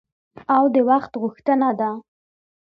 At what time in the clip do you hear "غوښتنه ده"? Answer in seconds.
1.21-1.89